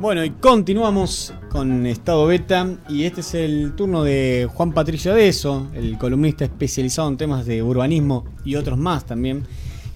[0.00, 5.68] Bueno, y continuamos con Estado Beta y este es el turno de Juan Patricio Adeso,
[5.72, 9.44] el columnista especializado en temas de urbanismo y otros más también,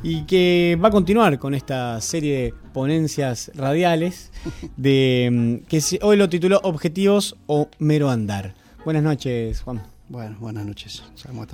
[0.04, 4.30] y que va a continuar con esta serie de ponencias radiales
[4.76, 5.30] de
[5.62, 8.54] mm, que hoy lo tituló Objetivos o mero andar.
[8.84, 9.82] Buenas noches, Juan.
[10.08, 11.02] Bueno, buenas noches.
[11.16, 11.48] Ya hemos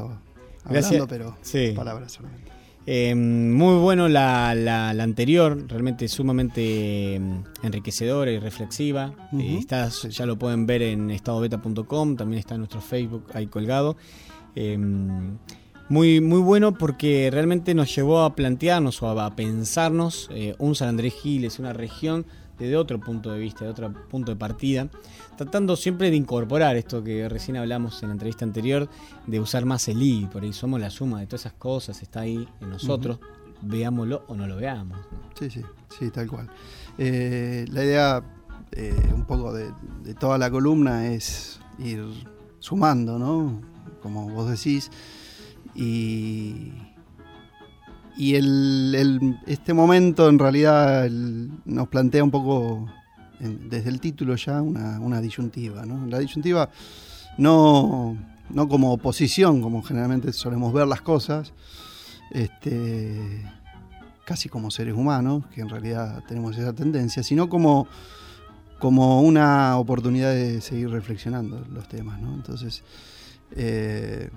[0.65, 1.37] hablando, pero
[1.75, 2.55] palabras solamente.
[2.87, 9.15] Eh, muy bueno la, la, anterior, realmente sumamente em, enriquecedora y reflexiva.
[9.33, 13.97] Eh, está, ya lo pueden ver en estadobeta.com, también está en nuestro Facebook ahí colgado.
[14.55, 15.39] Em,
[15.89, 20.89] muy, muy bueno porque realmente nos llevó a plantearnos o a, pensarnos eh, un San
[20.89, 22.27] Andrés Giles, una región
[22.59, 24.89] desde otro punto de vista, de otro punto de partida,
[25.37, 28.89] tratando siempre de incorporar esto que recién hablamos en la entrevista anterior,
[29.27, 32.21] de usar más el I, por ahí somos la suma de todas esas cosas, está
[32.21, 33.19] ahí en nosotros,
[33.63, 34.99] veámoslo o no lo veamos.
[35.39, 35.63] Sí, sí,
[35.99, 36.49] sí, tal cual.
[36.99, 38.23] Eh, la idea
[38.73, 39.73] eh, un poco de,
[40.19, 42.05] toda la columna es ir
[42.59, 43.61] sumando, ¿no?
[44.03, 44.91] Como vos decís,
[45.75, 46.73] y
[48.17, 52.87] y el, este momento en realidad nos plantea un poco,
[53.49, 55.85] desde el título ya, una, disyuntiva.
[55.85, 56.07] ¿no?
[56.07, 56.71] La disyuntiva
[57.39, 58.17] no,
[58.51, 61.53] no, como oposición, como generalmente solemos ver las cosas,
[62.31, 63.43] este,
[64.25, 67.87] casi como seres humanos, que en realidad tenemos esa tendencia, sino como,
[68.79, 72.21] como una oportunidad de seguir reflexionando los temas.
[72.21, 72.35] ¿no?
[72.35, 72.83] Entonces,
[73.53, 74.31] eh,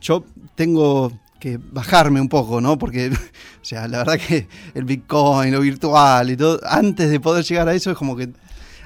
[0.00, 0.24] yo
[0.54, 2.78] tengo que bajarme un poco, ¿no?
[2.78, 7.44] Porque, o sea, la verdad que el Bitcoin, lo virtual y todo, antes de poder
[7.44, 8.30] llegar a eso es como que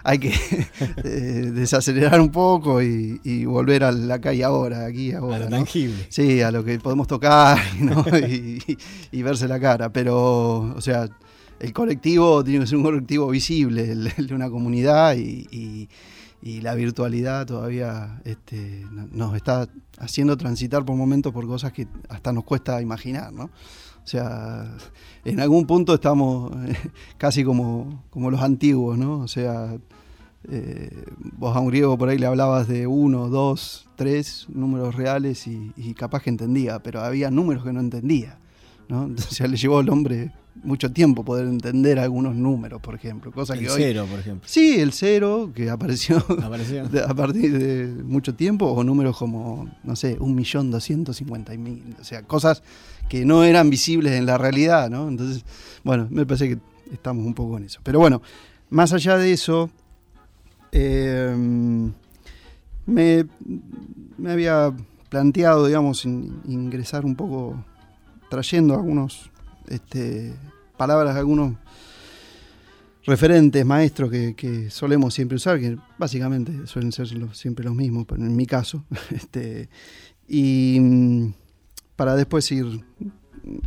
[0.06, 0.34] hay que
[1.04, 5.36] eh, desacelerar un poco y, volver a la calle ahora, aquí ahora.
[5.36, 6.06] A lo tangible.
[6.10, 8.04] Sí, a lo que podemos tocar ¿no?
[9.10, 9.90] y, verse la cara.
[9.92, 11.08] Pero, o sea,
[11.58, 15.88] el colectivo tiene que ser un colectivo visible, el, de una comunidad y,
[16.44, 19.66] y la virtualidad todavía este, nos está
[19.96, 23.44] haciendo transitar por momentos por cosas que hasta nos cuesta imaginar, ¿no?
[23.44, 24.76] O sea,
[25.24, 26.76] en algún punto estamos eh,
[27.16, 29.20] casi como, como los antiguos, ¿no?
[29.20, 29.74] O sea,
[30.50, 35.46] eh, vos a un griego por ahí le hablabas de uno, dos, tres números reales
[35.46, 38.38] y, capaz que entendía, pero había números que no entendía,
[38.90, 39.04] ¿no?
[39.06, 40.30] Entonces le llevó al hombre
[40.62, 43.32] mucho tiempo poder entender algunos números, por ejemplo.
[43.32, 44.48] Cosa el que cero, por ejemplo.
[44.48, 46.18] Sí, el cero, que apareció,
[47.08, 51.96] a partir de mucho tiempo, o números como, no sé, un millón doscientos cincuenta mil.
[52.00, 52.62] O sea, cosas
[53.08, 55.08] que no eran visibles en la realidad, ¿no?
[55.08, 55.44] Entonces,
[55.82, 56.58] bueno, me parece que
[56.92, 57.80] estamos un poco en eso.
[57.82, 58.22] Pero bueno,
[58.70, 59.70] más allá de eso,
[60.72, 61.34] eh,
[62.86, 63.26] me,
[64.18, 64.72] me había
[65.08, 67.64] planteado, digamos, ingresar un poco
[68.28, 69.30] trayendo algunos
[69.68, 70.34] este,
[70.76, 71.56] palabras de algunos
[73.04, 78.34] referentes, maestros que, solemos siempre usar, que básicamente suelen ser siempre los mismos, pero en
[78.34, 78.84] mi caso.
[79.10, 79.68] Este,
[80.26, 81.32] y mm,
[81.96, 82.84] para después ir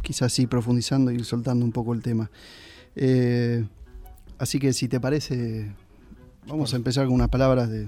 [0.02, 2.32] quizás sí profundizando y ir soltando un poco el tema.
[2.96, 3.66] Eh,
[4.40, 5.72] así que si te parece,
[6.48, 7.88] vamos a empezar con unas palabras de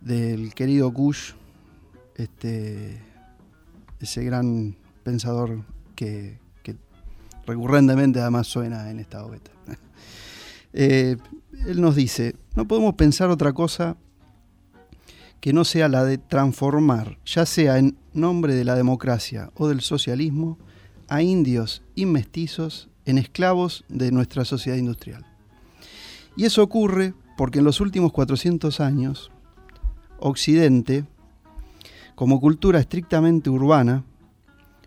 [0.00, 1.32] del querido Kush,
[2.16, 2.98] este,
[4.00, 5.62] ese gran pensador
[5.94, 6.38] que,
[7.50, 9.50] recurrentemente además suena en esta beta.
[10.72, 11.16] Eh,
[11.66, 13.96] él nos dice, no podemos pensar otra cosa
[15.40, 19.80] que no sea la de transformar, ya sea en nombre de la democracia o del
[19.80, 20.58] socialismo,
[21.08, 25.26] a indios y mestizos en esclavos de nuestra sociedad industrial.
[26.36, 29.32] Y eso ocurre porque en los últimos 400 años,
[30.18, 31.04] Occidente,
[32.14, 34.04] como cultura estrictamente urbana,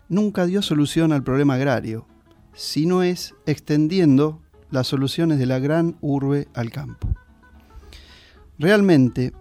[0.08, 2.06] nunca dio solución al problema agrario,
[2.54, 7.08] sino es extendiendo las soluciones de la gran urbe al campo.
[8.58, 9.32] Realmente,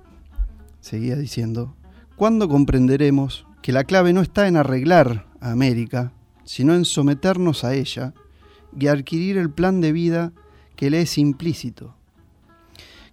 [0.82, 1.76] seguía diciendo,
[2.16, 6.12] ¿cuándo comprenderemos que la clave no está en arreglar a América,
[6.44, 8.14] sino en someternos a ella
[8.78, 10.34] y adquirir el plan de vida
[10.76, 11.96] que le es implícito?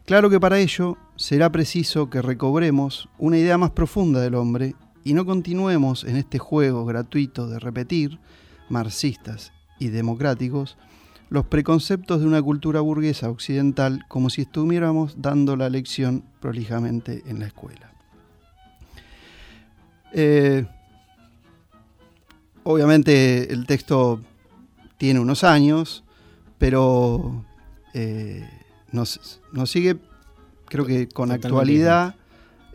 [0.07, 4.75] Claro que para ello será preciso que recobremos una idea más profunda del hombre
[5.05, 8.19] y no continuemos en este juego gratuito de repetir,
[8.69, 10.77] marxistas y democráticos
[11.31, 17.39] los preconceptos de una cultura burguesa occidental como si estuviéramos dando la lección prolijamente en
[17.39, 17.93] la escuela.
[20.13, 20.67] Eh,
[22.65, 24.21] obviamente el texto
[24.99, 26.03] tiene unos años,
[26.59, 27.45] pero
[27.95, 28.49] eh,
[28.91, 29.99] nos, sigue,
[30.67, 32.17] creo que con actualidad,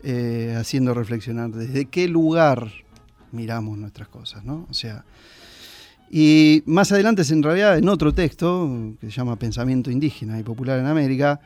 [0.02, 2.70] eh, haciendo reflexionar desde qué lugar
[3.32, 4.66] miramos nuestras cosas, ¿no?
[4.70, 5.04] O sea,
[6.10, 10.78] y más adelante, en realidad, en otro texto que se llama Pensamiento Indígena y Popular
[10.78, 11.40] en América,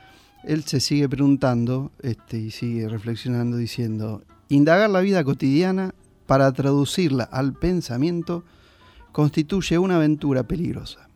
[0.45, 5.95] él se sigue preguntando este, y sigue reflexionando diciendo, indagar la vida cotidiana
[6.27, 8.45] para traducirla al pensamiento
[9.13, 11.09] constituye una aventura peligrosa,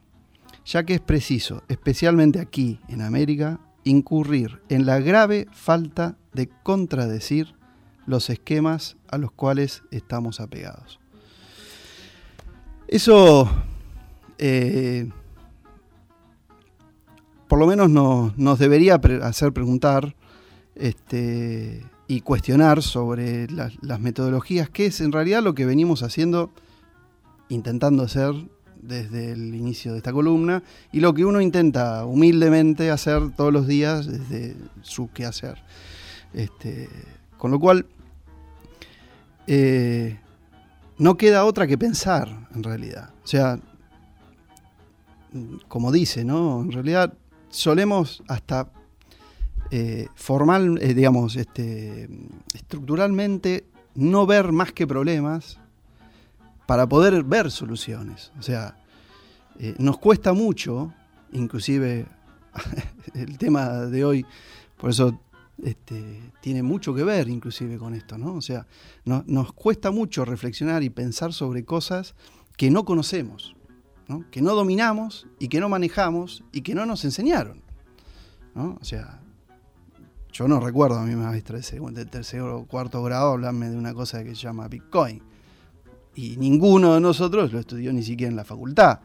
[0.64, 7.54] ya que es preciso, especialmente aquí en América, incurrir en la grave falta de contradecir
[8.06, 10.98] los esquemas a los cuales estamos apegados.
[12.88, 13.50] Eso,
[14.38, 15.08] eh,
[17.48, 20.14] por lo menos nos, debería hacer preguntar
[20.74, 26.50] este, y cuestionar sobre las metodologías, que es en realidad lo que venimos haciendo,
[27.48, 28.34] intentando hacer
[28.82, 33.66] desde el inicio de esta columna, y lo que uno intenta humildemente hacer todos los
[33.66, 35.62] días desde su quehacer.
[36.34, 36.88] Este,
[37.38, 37.86] con lo cual,
[39.46, 40.18] eh,
[40.98, 43.10] no queda otra que pensar, en realidad.
[43.22, 43.58] O sea,
[45.68, 46.62] como dice, ¿no?
[46.62, 47.14] En realidad
[47.48, 48.70] solemos hasta
[49.70, 52.08] eh, formal, eh, digamos, este,
[52.52, 53.64] estructuralmente
[53.94, 55.58] no ver más que problemas
[56.66, 58.32] para poder ver soluciones.
[58.38, 58.76] O sea,
[59.58, 60.92] eh, nos cuesta mucho,
[61.32, 62.06] inclusive
[63.14, 64.26] el tema de hoy,
[64.76, 65.18] por eso
[65.62, 68.34] este, tiene mucho que ver inclusive con esto, ¿no?
[68.34, 68.66] O sea,
[69.04, 72.14] nos cuesta mucho reflexionar y pensar sobre cosas
[72.56, 73.54] que no conocemos,
[74.30, 77.62] que no dominamos y que no manejamos y que no nos enseñaron.
[78.54, 78.78] ¿no?
[78.80, 79.20] O sea,
[80.32, 84.24] yo no recuerdo a mi maestra de tercer o cuarto grado hablarme de una cosa
[84.24, 85.22] que se llama Bitcoin.
[86.16, 89.00] Y ninguno de nosotros lo estudió ni siquiera en la facultad.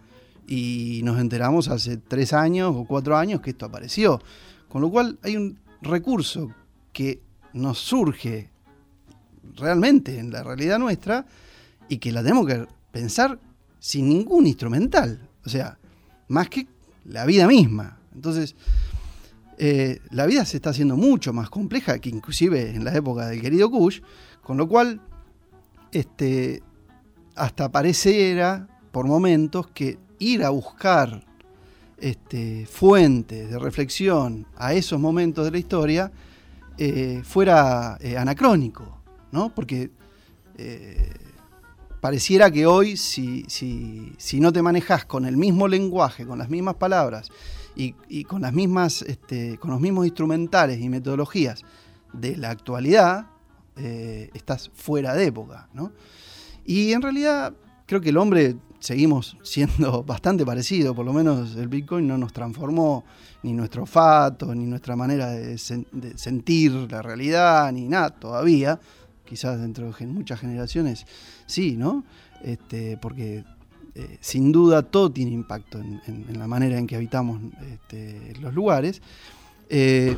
[0.48, 4.20] Y nos enteramos hace tres años o cuatro años que esto apareció.
[4.68, 6.54] Con lo cual hay un recurso
[6.92, 7.22] que
[7.54, 8.50] nos surge
[9.56, 11.26] realmente en la realidad nuestra
[11.88, 13.40] y que la tenemos que pensar
[13.80, 15.78] sin ningún instrumental, o sea,
[16.28, 16.68] más que
[17.06, 17.98] la vida misma.
[18.14, 18.56] Entonces,
[19.58, 23.42] eh, la vida se está haciendo mucho más compleja que inclusive en la época del
[23.42, 24.02] querido Kush,
[24.42, 25.02] con lo cual
[25.92, 26.64] este,
[27.36, 31.26] hasta pareciera por momentos que ir a buscar
[32.02, 36.12] este, fuentes de reflexión a esos momentos de la historia
[36.78, 39.02] eh, fuera eh, anacrónico,
[39.32, 39.54] ¿no?
[39.54, 39.92] Porque
[40.58, 41.14] eh,
[42.00, 46.76] pareciera que hoy, si, si, no te manejas con el mismo lenguaje, con las mismas
[46.76, 47.30] palabras
[47.76, 51.64] y, con, las mismas, este, con los mismos instrumentales y metodologías
[52.14, 53.28] de la actualidad,
[53.76, 55.94] estás fuera de época, ¿no?
[56.66, 57.54] Y en realidad
[57.86, 62.34] creo que el hombre seguimos siendo bastante parecidos, por lo menos el Bitcoin no nos
[62.34, 63.04] transformó
[63.44, 68.80] ni nuestro olfato, ni nuestra manera de, sentir la realidad, ni nada todavía.
[69.26, 71.06] Quizás dentro de muchas generaciones
[71.46, 72.04] sí, ¿no?
[72.42, 73.44] Este, porque
[73.94, 77.40] eh, sin duda todo tiene impacto en, la manera en que habitamos
[77.72, 79.02] este, los lugares.
[79.70, 80.18] Eh,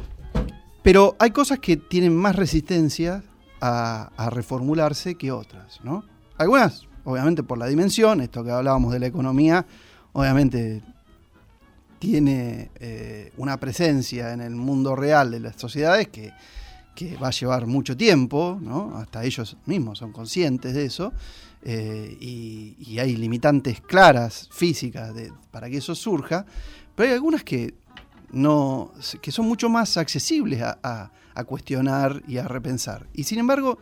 [0.82, 3.24] pero hay cosas que tienen más resistencia
[3.60, 6.06] a, a reformularse que otras, ¿no?
[6.38, 9.66] Algunas obviamente por la dimensión, esto que hablábamos de la economía,
[10.14, 10.82] obviamente
[12.00, 16.34] tiene eh, una presencia en el mundo real de las sociedades que,
[17.22, 18.96] va a llevar mucho tiempo, ¿no?
[18.96, 21.14] hasta ellos mismos son conscientes de eso,
[21.64, 25.12] eh, y, hay limitantes claras físicas
[25.50, 26.46] para que eso surja,
[26.94, 27.74] pero hay algunas que,
[28.32, 31.10] no, que son mucho más accesibles a
[31.48, 33.08] cuestionar y a repensar.
[33.14, 33.80] Y sin embargo,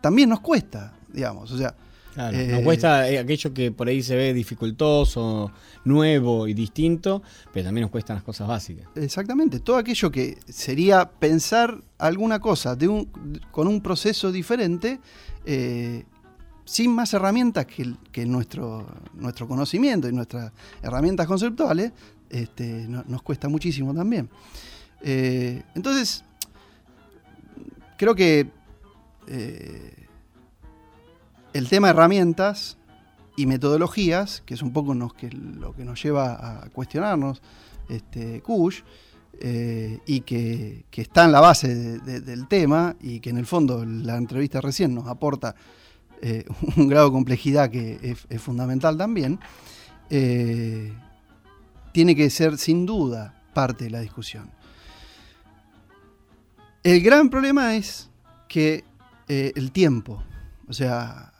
[0.00, 1.50] también nos cuesta, digamos.
[1.50, 1.74] O sea.
[2.16, 5.50] nos eh, cuesta eh, aquello que por ahí se ve dificultoso,
[5.84, 8.86] nuevo y distinto, pero también nos cuestan las cosas básicas.
[8.94, 13.06] Exactamente, todo aquello que sería pensar alguna cosa de un,
[13.50, 15.00] con un proceso diferente,
[15.44, 16.04] eh,
[16.64, 20.52] sin más herramientas que, nuestro, nuestro conocimiento y nuestras
[20.82, 21.92] herramientas conceptuales,
[22.30, 24.30] este, nos cuesta muchísimo también.
[25.02, 26.24] entonces,
[27.98, 28.48] creo que
[31.52, 32.78] el tema herramientas
[33.36, 37.42] y metodologías, que es un poco lo que nos lleva a cuestionarnos
[37.88, 38.82] este, Kush,
[39.40, 44.16] eh, y que, está en la base del tema y que en el fondo la
[44.16, 45.56] entrevista recién nos aporta
[46.20, 46.44] eh,
[46.76, 49.40] un grado de complejidad que es, fundamental también,
[50.10, 50.92] eh,
[51.92, 54.50] tiene que ser sin duda parte de la discusión.
[56.84, 58.10] El gran problema es
[58.48, 58.84] que
[59.28, 60.22] el tiempo,
[60.68, 61.31] o sea,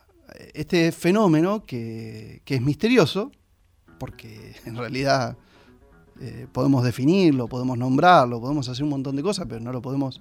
[0.54, 3.32] este fenómeno que, es misterioso,
[3.98, 5.36] porque en realidad
[6.20, 10.20] eh, podemos definirlo, podemos nombrarlo, podemos hacer un montón de cosas, pero no lo podemos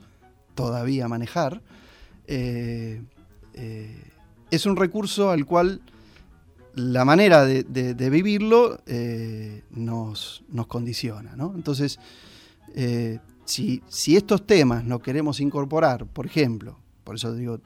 [0.55, 1.61] todavía manejar,
[2.27, 3.01] eh,
[3.53, 4.03] eh,
[4.49, 5.81] es un recurso al cual
[6.75, 11.35] la manera de, vivirlo eh, nos, condiciona.
[11.55, 11.99] Entonces,
[12.75, 13.81] eh, si,
[14.15, 17.59] estos temas no queremos incorporar, por ejemplo, por eso digo,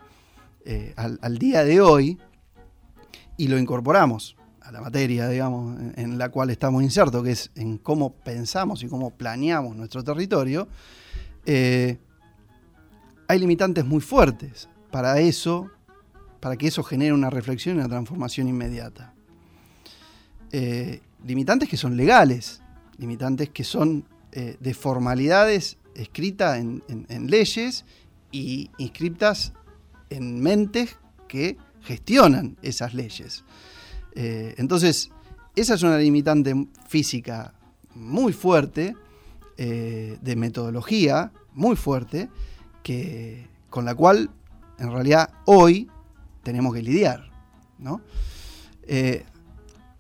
[0.95, 2.17] al, día de hoy,
[3.37, 7.77] y lo incorporamos a la materia, digamos, en, la cual estamos insertos, que es en
[7.77, 10.67] cómo pensamos y cómo planeamos nuestro territorio,
[11.45, 11.99] hay
[13.39, 15.69] limitantes muy fuertes para eso
[16.45, 19.15] para que eso genere una reflexión y una transformación inmediata.
[20.51, 22.61] Eh, limitantes que son legales,
[22.99, 26.83] limitantes que son eh, de formalidades escritas en,
[27.31, 27.83] leyes
[28.31, 29.53] y inscritas
[30.11, 33.43] en mentes que gestionan esas leyes.
[34.13, 35.11] Eh, entonces,
[35.55, 37.53] esa es una limitante física
[37.93, 38.95] muy fuerte,
[39.57, 42.29] de metodología muy fuerte,
[42.83, 44.29] que, con la cual
[44.77, 45.89] en realidad hoy
[46.43, 47.29] tenemos que lidiar.
[47.79, 48.01] ¿no?
[48.83, 49.25] Eh,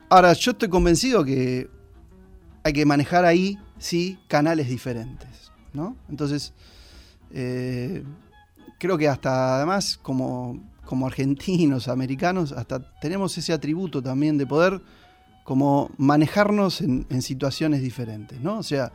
[0.09, 1.69] ahora, yo estoy convencido que
[2.63, 5.51] hay que manejar ahí, sí, canales diferentes.
[5.73, 5.95] ¿no?
[6.09, 6.53] Entonces,
[7.31, 8.03] eh,
[8.77, 14.81] creo que hasta además como, como argentinos, americanos, hasta tenemos ese atributo también de poder
[15.43, 18.57] como manejarnos en, situaciones diferentes, ¿no?
[18.57, 18.91] O sea,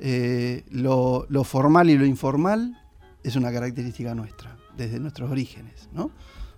[0.00, 2.76] eh, lo, lo, formal y lo informal
[3.22, 6.10] es una característica nuestra, desde nuestros orígenes, ¿no?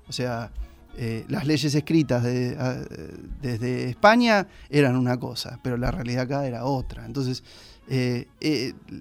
[0.08, 0.50] O sea,
[0.98, 7.04] eh, las leyes escritas desde España eran una cosa, pero la realidad acá era otra.
[7.04, 7.44] Entonces,
[7.88, 8.26] eh,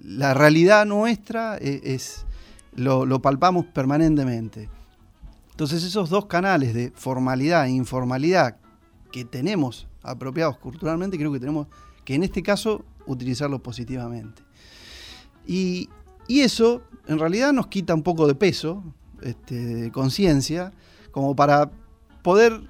[0.04, 2.26] la realidad nuestra es,
[2.74, 4.68] lo, palpamos permanentemente.
[5.56, 8.58] Entonces, esos dos canales de formalidad e informalidad
[9.10, 11.66] que tenemos apropiados culturalmente, creo que tenemos
[12.04, 14.42] que en este caso utilizarlos positivamente.
[15.46, 15.88] Y,
[16.28, 18.84] eso en realidad nos quita un poco de peso,
[19.22, 20.74] este, de conciencia,
[21.10, 21.70] como para
[22.22, 22.60] poder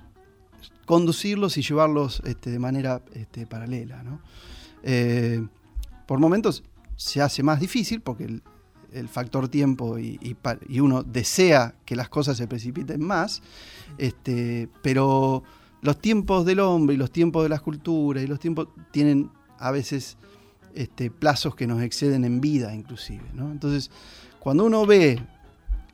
[0.85, 4.05] conducirlos y llevarlos este, de manera este, paralela.
[4.85, 5.45] Eh,
[6.07, 6.63] por momentos
[6.95, 8.43] se hace más difícil porque el,
[9.09, 10.37] factor tiempo y,
[10.81, 13.43] uno desea que las cosas se precipiten más,
[13.99, 15.43] este, pero
[15.83, 19.71] los tiempos del hombre y los tiempos de la escultura y los tiempos tienen a
[19.71, 20.17] veces
[21.19, 23.25] plazos que nos exceden en vida inclusive.
[23.35, 23.91] Entonces,
[24.41, 25.21] cuando uno ve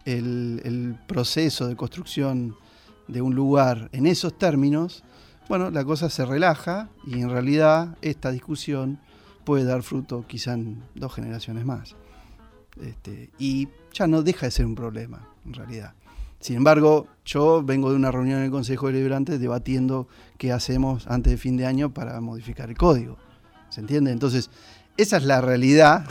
[0.05, 2.57] el, proceso de construcción
[3.09, 5.05] de un lugar en esos términos,
[5.49, 8.99] bueno, la cosa se relaja y en realidad esta discusión
[9.45, 10.57] puede dar fruto quizá
[10.95, 11.95] dos generaciones más.
[12.81, 15.95] Este, y ya no deja de ser un problema, en realidad.
[16.41, 21.31] Sin embargo, yo vengo de una reunión en el Consejo Deliberante debatiendo qué hacemos antes
[21.31, 23.17] de fin de año para modificar el código.
[23.69, 24.11] ¿Se entiende?
[24.11, 24.51] Entonces,
[24.97, 26.05] esa es la realidad.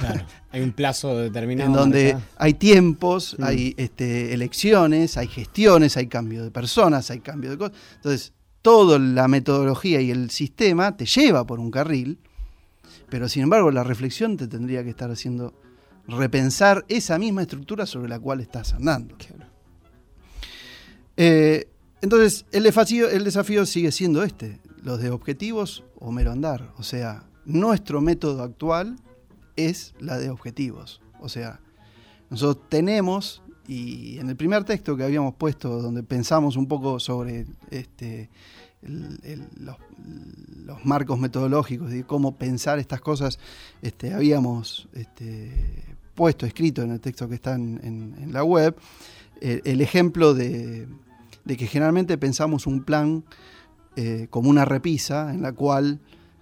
[0.52, 1.70] hay un plazo determinado.
[1.70, 7.52] En donde hay tiempos, hay este, elecciones, hay gestiones, hay cambio de personas, hay cambio
[7.52, 7.78] de cosas.
[7.96, 12.20] Entonces, toda la metodología y el sistema te lleva por un carril,
[13.10, 15.54] pero sin embargo la reflexión te tendría que estar haciendo
[16.08, 19.16] repensar esa misma estructura sobre la cual estás andando.
[21.18, 21.68] Eh,
[22.02, 26.74] entonces, el desafío, el desafío sigue siendo este, los de objetivos o mero andar.
[26.78, 28.98] O sea, nuestro método actual
[29.56, 31.02] es la de objetivos.
[31.20, 31.60] O sea,
[32.30, 37.46] nosotros tenemos, y en el primer texto que habíamos puesto, donde pensamos un poco sobre
[37.70, 38.30] este,
[38.82, 39.76] los,
[40.84, 43.38] marcos metodológicos y cómo pensar estas cosas,
[43.82, 45.84] este, habíamos este,
[46.22, 48.76] puesto, escrito en el texto que está en, la web,
[49.40, 50.88] el, ejemplo de,
[51.48, 53.24] que generalmente pensamos un plan
[53.96, 56.00] eh, como una repisa en la cual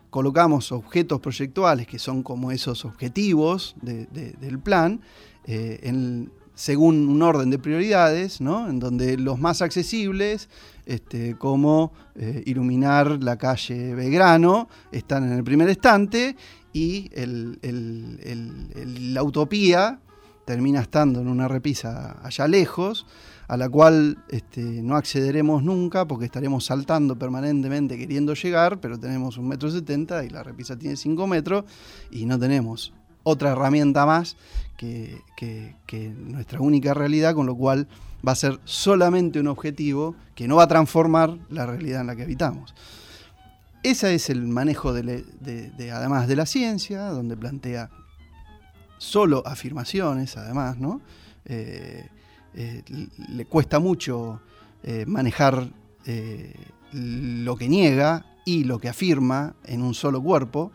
[0.10, 5.00] colocamos objetos proyectuales que son como esos objetivos del plan,
[5.46, 10.50] eh, según un orden de prioridades, en donde los más accesibles,
[10.86, 16.36] este, como eh, iluminar la calle Belgrano, están en el primer estante
[16.74, 17.10] y
[19.14, 20.00] la utopía
[20.46, 23.06] termina estando en una repisa allá lejos,
[23.48, 29.38] a la cual este, no accederemos nunca porque estaremos saltando permanentemente queriendo llegar, pero tenemos
[29.38, 31.66] un metro setenta y la repisa tiene cinco metros
[32.12, 34.38] y no tenemos otra herramienta más
[34.78, 35.22] que,
[36.18, 37.88] nuestra única realidad, con lo cual
[38.28, 42.16] va a ser solamente un objetivo que no va a transformar la realidad en la
[42.16, 42.74] que habitamos.
[43.82, 47.90] Ese es el manejo de, además de la ciencia, donde plantea
[48.98, 51.02] solo afirmaciones, además, ¿no?
[51.46, 52.06] Eh,
[52.56, 52.84] eh,
[53.30, 54.42] le cuesta mucho
[54.84, 55.72] eh, manejar
[56.92, 60.72] lo que niega y lo que afirma en un solo cuerpo,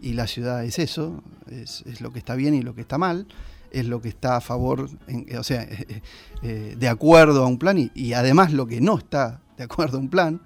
[0.00, 3.26] y la ciudad es eso, es, lo que está bien y lo que está mal.
[3.70, 4.90] es lo que está a favor,
[5.38, 5.66] o sea,
[6.42, 10.10] de acuerdo a un plan y, además lo que no está de acuerdo a un
[10.10, 10.42] plan.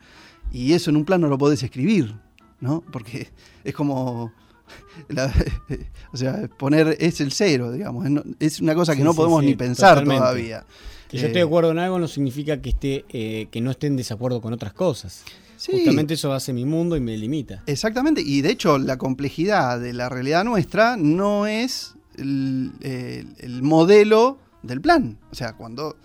[0.57, 2.15] Y eso en un plan no lo podés escribir,
[2.61, 2.83] ¿no?
[2.91, 3.29] Porque
[3.63, 4.33] es como
[6.13, 8.07] o sea, poner es el cero, digamos.
[8.41, 10.65] Es una cosa que no podemos ni pensar todavía.
[11.09, 13.71] Que yo esté de eh, acuerdo en algo no significa que esté eh, que no
[13.71, 15.25] esté en desacuerdo con otras cosas.
[15.71, 17.63] Justamente eso hace mi mundo y me limita.
[17.67, 24.39] Exactamente, y de hecho la complejidad de la realidad nuestra no es el, el modelo
[24.63, 25.19] del plan.
[25.31, 25.97] O sea, cuando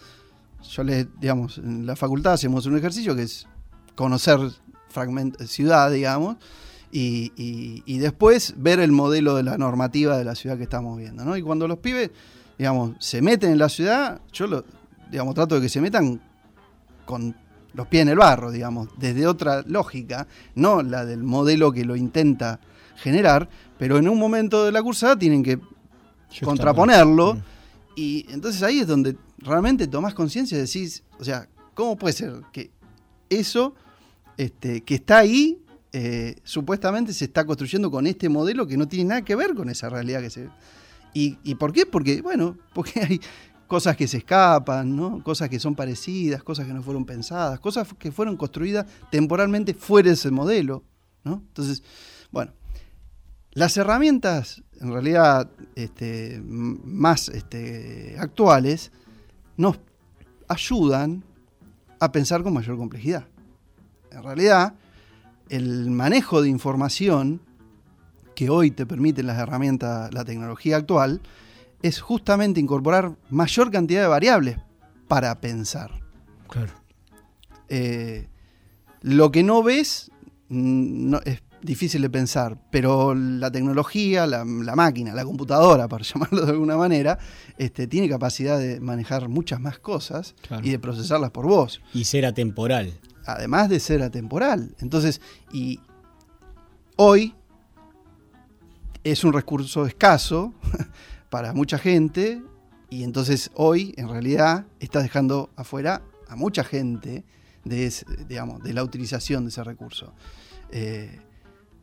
[0.69, 3.47] yo les, digamos, en la facultad hacemos un ejercicio que es
[4.01, 4.39] conocer
[4.89, 6.37] fragment ciudad, digamos,
[6.91, 11.23] y, después ver el modelo de la normativa de la ciudad que estamos viendo.
[11.23, 11.37] ¿no?
[11.37, 12.09] Y cuando los pibes,
[12.57, 14.65] digamos, se meten en la ciudad, yo lo,
[15.11, 16.19] digamos, trato de que se metan
[17.05, 17.35] con
[17.73, 21.95] los pies en el barro, digamos, desde otra lógica, no la del modelo que lo
[21.95, 22.59] intenta
[22.95, 25.59] generar, pero en un momento de la cursada tienen que
[26.43, 27.37] contraponerlo.
[27.95, 32.41] Y entonces ahí es donde realmente tomás conciencia y decís, o sea, ¿cómo puede ser
[32.51, 32.71] que
[33.29, 33.75] eso
[34.41, 35.61] este, que está ahí
[35.93, 39.69] eh, supuestamente se está construyendo con este modelo que no tiene nada que ver con
[39.69, 40.49] esa realidad que se...
[41.13, 41.85] ¿Y, ¿Y por qué?
[41.85, 43.21] Porque, bueno, porque hay
[43.67, 45.23] cosas que se escapan, ¿no?
[45.23, 50.07] cosas que son parecidas, cosas que no fueron pensadas, cosas que fueron construidas temporalmente fuera
[50.09, 50.83] de ese modelo.
[51.23, 51.43] ¿no?
[51.47, 51.83] Entonces,
[52.31, 52.51] bueno,
[53.51, 58.91] las herramientas en realidad este, más este, actuales
[59.55, 59.79] nos
[60.47, 61.23] ayudan
[61.99, 63.27] a pensar con mayor complejidad.
[64.11, 64.73] En realidad,
[65.49, 67.41] el manejo de información
[68.35, 71.21] que hoy te permiten las herramientas, la tecnología actual,
[71.81, 74.57] es justamente incorporar mayor cantidad de variables
[75.07, 75.91] para pensar.
[76.47, 76.73] Claro.
[77.69, 78.27] Eh,
[79.01, 80.11] lo que no ves
[80.49, 86.51] no, es difícil de pensar, pero la tecnología, la, máquina, la computadora, para llamarlo de
[86.51, 87.17] alguna manera,
[87.57, 91.81] este, tiene capacidad de manejar muchas más cosas y de procesarlas por vos.
[91.93, 92.93] Y ser atemporal
[93.25, 94.75] además de ser atemporal.
[94.79, 95.79] Entonces, y
[96.95, 97.35] hoy
[99.03, 100.53] es un recurso escaso
[101.29, 102.41] para mucha gente
[102.89, 107.23] y entonces hoy en realidad está dejando afuera a mucha gente
[107.63, 107.93] de,
[108.27, 110.13] digamos, de la utilización de ese recurso.
[110.71, 111.19] Eh,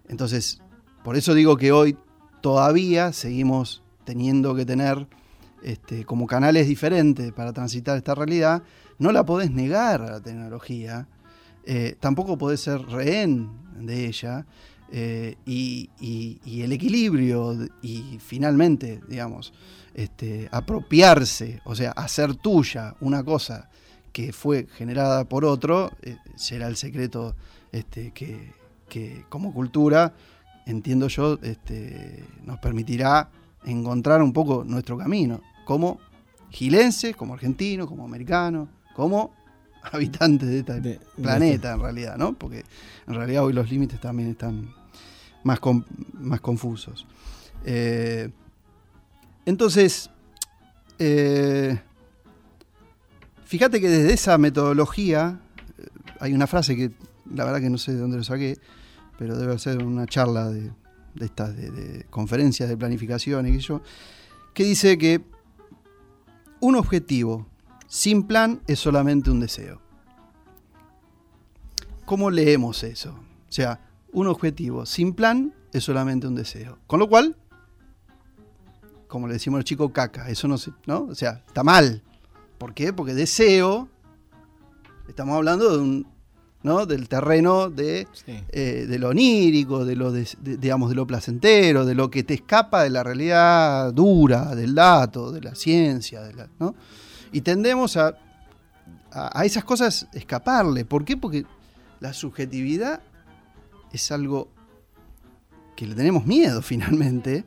[0.09, 0.61] entonces,
[1.03, 1.96] por eso digo que hoy
[2.40, 5.07] todavía seguimos teniendo que tener
[5.62, 8.62] este, como canales diferentes para transitar esta realidad.
[8.98, 11.09] No la podés negar a la tecnología,
[11.64, 14.47] eh, tampoco podés ser rehén de ella.
[14.90, 15.90] Eh, y,
[16.62, 19.53] el equilibrio y finalmente, digamos,
[19.94, 23.68] este, apropiarse, o sea, hacer tuya una cosa
[24.12, 27.37] que fue generada por otro, eh, será el secreto
[27.73, 30.14] este, que, como cultura,
[30.66, 33.31] entiendo yo, este, nos permitirá
[33.64, 36.01] encontrar un poco nuestro camino, como
[36.51, 39.33] gilenses, como argentinos, como americanos, como
[39.93, 42.35] habitantes de este planeta en realidad, ¿no?
[42.35, 42.64] Porque
[43.07, 44.75] en realidad hoy los límites también están
[45.45, 45.61] más,
[46.12, 47.07] más confusos.
[47.64, 48.31] Eh,
[49.47, 50.11] entonces,
[50.99, 51.79] eh,
[53.45, 55.41] fíjate que desde esa metodología,
[55.79, 55.87] eh,
[56.21, 56.93] hay una frase que
[57.35, 58.59] la verdad que no sé de dónde lo saqué,
[59.19, 60.71] pero debe ser una charla de,
[61.21, 63.83] estas de, conferencias de planificación y yo,
[64.55, 65.21] que dice que
[66.61, 67.47] un objetivo
[67.88, 69.81] sin plan es solamente un deseo.
[72.05, 73.11] ¿Cómo leemos eso?
[73.11, 73.81] O sea,
[74.12, 76.79] un objetivo sin plan es solamente un deseo.
[76.87, 77.37] Con lo cual,
[79.09, 80.29] como le decimos al chico, caca.
[80.29, 81.05] Eso no se, ¿no?
[81.05, 82.03] O sea, está mal.
[82.59, 82.92] ¿Por qué?
[82.92, 83.88] Porque deseo,
[85.09, 86.07] estamos hablando de un,
[86.62, 86.87] ¿no?
[86.87, 92.11] del terreno de, eh, de lo onírico, de lo, digamos, de lo placentero, de lo
[92.11, 96.74] que te escapa de la realidad dura, del dato, de la ciencia, de la, ¿no?
[97.33, 98.17] Y tendemos a,
[99.11, 100.85] a, esas cosas escaparle.
[100.85, 101.17] ¿Por qué?
[101.17, 101.45] Porque
[102.01, 103.01] la subjetividad
[103.93, 104.49] es algo
[105.77, 107.45] que le tenemos miedo finalmente.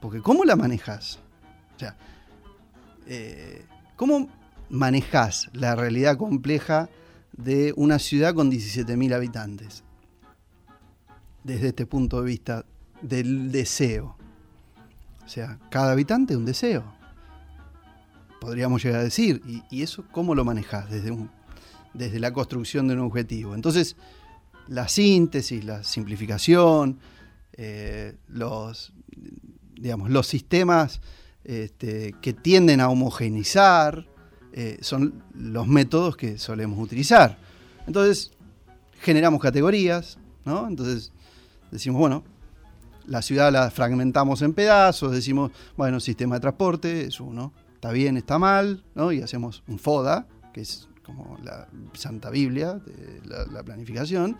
[0.00, 1.18] Porque ¿cómo la manejas?
[1.76, 1.96] O sea,
[3.06, 3.64] eh,
[3.96, 4.28] ¿cómo
[4.68, 6.88] manejas la realidad compleja
[7.32, 9.82] de una ciudad con 17.000 habitantes?
[11.42, 12.64] Desde este punto de vista
[13.02, 14.16] del deseo.
[15.24, 16.84] O sea, cada habitante un deseo
[18.44, 19.40] podríamos llegar a decir.
[19.70, 21.16] ¿Y, eso cómo lo manejas desde,
[21.94, 23.54] desde la construcción de un objetivo?
[23.54, 23.96] Entonces,
[24.68, 26.98] la síntesis, la simplificación,
[27.54, 28.92] eh, los,
[29.74, 31.00] digamos, los sistemas
[31.44, 34.06] este, que tienden a homogeneizar,
[34.52, 37.38] eh, son los métodos que solemos utilizar.
[37.86, 38.30] Entonces,
[39.00, 40.68] generamos categorías, ¿no?
[40.68, 41.12] Entonces,
[41.70, 42.24] decimos, bueno,
[43.06, 47.52] la ciudad la fragmentamos en pedazos, decimos, bueno, sistema de transporte es uno,
[47.84, 49.12] está bien, está mal, ¿no?
[49.12, 54.38] Y hacemos un FODA, que es como la Santa Biblia de la, planificación,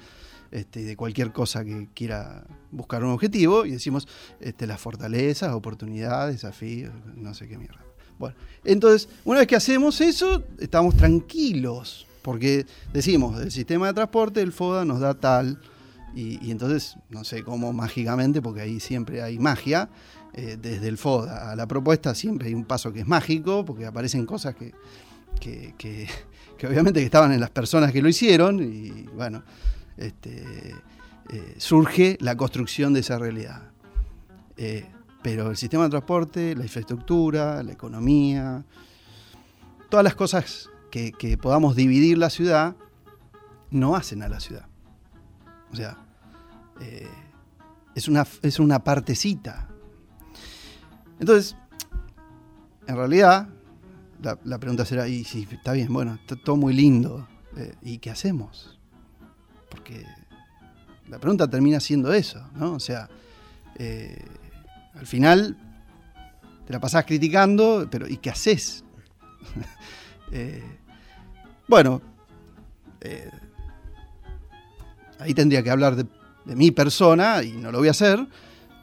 [0.50, 4.08] este, de cualquier cosa que quiera buscar un objetivo, y decimos
[4.40, 7.84] este, las fortalezas, oportunidades, desafíos, no sé qué mierda.
[8.18, 14.40] Bueno, entonces, una vez que hacemos eso, estamos tranquilos, porque decimos, el sistema de transporte,
[14.40, 15.60] el FODA nos da tal,
[16.14, 19.88] y, entonces, no sé cómo mágicamente, porque ahí siempre hay magia,
[20.32, 23.86] eh, desde el FODA a la propuesta siempre hay un paso que es mágico, porque
[23.86, 24.72] aparecen cosas que,
[25.76, 26.08] que,
[26.66, 29.42] obviamente que estaban en las personas que lo hicieron, y bueno,
[29.96, 30.74] este,
[31.30, 33.62] eh, surge la construcción de esa realidad.
[34.56, 34.86] Eh,
[35.20, 38.64] pero el sistema de transporte, la infraestructura, la economía,
[39.88, 42.76] todas las cosas que, que podamos dividir la ciudad,
[43.70, 44.66] no hacen a la ciudad.
[45.72, 46.03] O sea,
[46.80, 47.08] eh,
[47.94, 49.68] es, una, es una partecita.
[51.20, 51.56] Entonces,
[52.86, 53.48] en realidad,
[54.42, 58.10] la, pregunta será, y si está bien, bueno, está todo muy lindo, eh, ¿y qué
[58.10, 58.78] hacemos?
[59.70, 60.04] Porque
[61.08, 62.72] la pregunta termina siendo eso, ¿no?
[62.72, 63.08] O sea,
[63.76, 64.24] eh,
[64.94, 65.56] al final
[66.66, 68.84] te la pasás criticando, pero ¿y qué haces?
[71.68, 72.00] bueno,
[75.20, 76.06] ahí tendría que hablar de,
[76.44, 78.26] mi persona y no lo voy a hacer,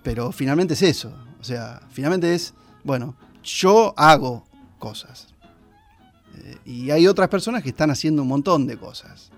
[0.03, 1.13] pero finalmente es eso.
[1.39, 4.45] O sea, finalmente es, bueno, yo hago
[4.79, 5.27] cosas.
[6.37, 9.31] Eh, y hay otras personas que están haciendo un montón de cosas.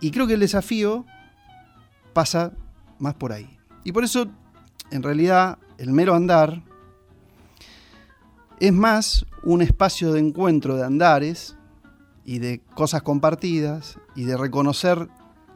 [0.00, 1.04] Y creo que el desafío
[2.12, 2.52] pasa
[2.98, 3.58] más por ahí.
[3.84, 4.26] Y por eso,
[4.90, 6.62] en realidad, el mero andar
[8.60, 11.56] es más un espacio de encuentro de andares
[12.24, 15.08] y de cosas compartidas y de reconocer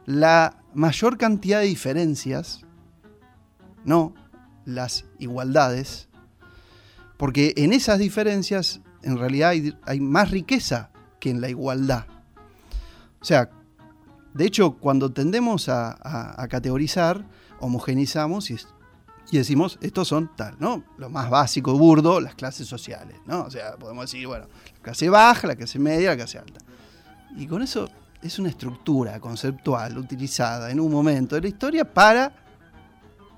[0.05, 2.61] la mayor cantidad de diferencias,
[3.85, 4.13] no
[4.65, 6.09] las igualdades,
[7.17, 9.53] porque en esas diferencias en realidad
[9.83, 12.05] hay, más riqueza que en la igualdad.
[13.21, 13.49] O sea,
[14.33, 17.25] de hecho, cuando tendemos a, categorizar,
[17.59, 18.57] homogenizamos y,
[19.31, 20.83] y, decimos, estos son tal, ¿no?
[20.97, 23.43] Lo más básico, burdo, las clases sociales, ¿no?
[23.43, 26.59] O sea, podemos decir, bueno, la clase baja, la clase media, la clase alta.
[27.35, 27.89] Y con eso
[28.21, 32.33] es una estructura conceptual utilizada en un momento de la historia para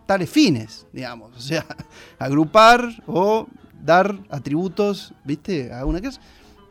[0.06, 1.36] tales fines, digamos.
[1.38, 1.66] O sea,
[2.20, 3.48] agrupar o
[3.84, 5.74] dar atributos, ¿viste?
[5.74, 6.20] A una cosa.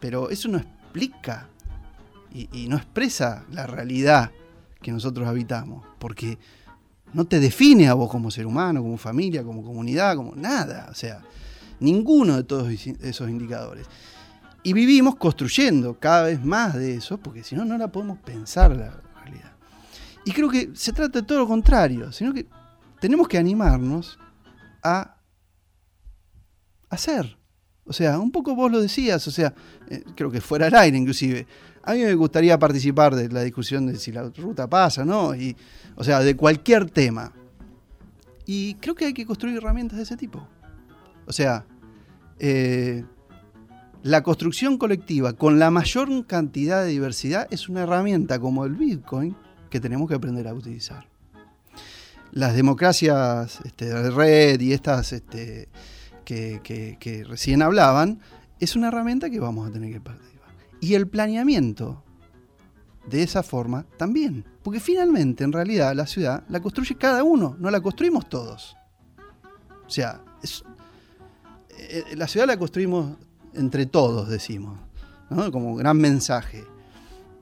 [0.01, 1.49] Pero eso no explica
[2.33, 4.31] y, no expresa la realidad
[4.83, 5.85] que nosotros habitamos.
[5.99, 6.39] Porque
[7.13, 10.89] no te define a vos como ser humano, como familia, como comunidad, como nada.
[10.91, 11.23] O sea,
[11.81, 13.87] ninguno de todos esos indicadores.
[14.63, 18.77] Y vivimos construyendo cada vez más de eso, porque si no, no la podemos pensar
[18.77, 19.53] la realidad.
[20.25, 22.47] Y creo que se trata de todo lo contrario, sino que
[23.01, 24.19] tenemos que animarnos
[24.83, 25.17] a
[26.91, 27.39] hacer.
[27.85, 29.55] O sea, un poco vos lo decías, o sea,
[29.89, 31.47] eh, creo que fuera al aire inclusive.
[31.83, 35.35] A mí me gustaría participar de la discusión de si la ruta pasa, ¿no?
[35.35, 35.57] Y,
[35.97, 37.33] o sea, de cualquier tema.
[38.45, 40.47] Y creo que hay que construir herramientas de ese tipo.
[41.27, 41.65] O sea,
[42.39, 43.05] eh,
[44.03, 49.37] la construcción colectiva con la mayor cantidad de diversidad es una herramienta como el Bitcoin
[49.69, 51.07] que tenemos que aprender a utilizar.
[52.33, 55.69] Las democracias este, de red y estas este,
[56.25, 58.21] que, recién hablaban,
[58.59, 60.51] es una herramienta que vamos a tener que participar.
[60.81, 62.03] Y el planeamiento,
[63.09, 64.45] de esa forma, también.
[64.63, 68.77] Porque finalmente, en realidad, la ciudad la construye cada uno, no la construimos todos.
[69.87, 70.23] O sea,
[71.79, 73.17] eh, la ciudad la construimos
[73.55, 74.79] entre todos, decimos,
[75.51, 76.65] como gran mensaje.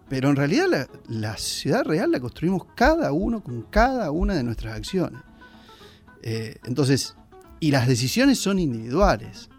[0.08, 4.76] Pero en realidad la, ciudad real la construimos cada uno con cada una de nuestras
[4.76, 5.20] acciones.
[6.22, 7.14] Eh, entonces,
[7.60, 9.50] y las decisiones son individuales.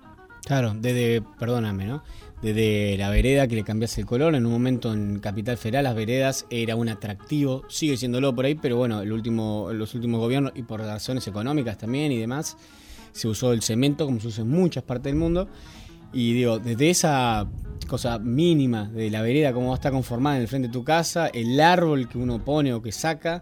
[0.45, 2.03] Claro, desde, perdóname, ¿no?
[2.41, 5.95] Desde la vereda que le cambiase el color, en un momento en Capital Federal las
[5.95, 10.53] veredas era un atractivo, sigue siéndolo por ahí, pero bueno, el último, los últimos gobiernos
[10.55, 12.55] y por razones económicas también y demás,
[13.11, 15.49] se usó el cemento como se usa en muchas partes del mundo
[16.13, 17.47] y digo, desde esa
[17.87, 21.59] cosa mínima de la vereda, cómo está conformada en el frente de tu casa, el
[21.59, 23.41] árbol que uno pone o que saca,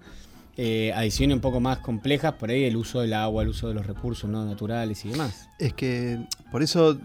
[0.56, 3.74] eh, adiciones un poco más complejas, por ahí el uso del agua, el uso de
[3.74, 4.44] los recursos ¿no?
[4.46, 5.50] naturales y demás.
[5.60, 6.20] Es que
[6.52, 6.98] por eso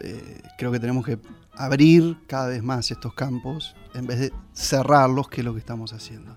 [0.00, 1.18] eh, creo que tenemos que
[1.52, 5.92] abrir cada vez más estos campos en vez de cerrarlos, que es lo que estamos
[5.92, 6.36] haciendo.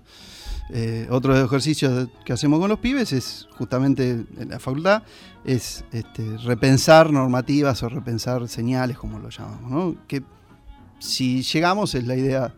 [0.72, 5.02] Eh, otro de los ejercicios que hacemos con los pibes es justamente en la facultad,
[5.44, 9.96] es este, repensar normativas o repensar señales, como lo llamamos.
[10.06, 10.22] Que
[10.98, 12.54] si llegamos es la idea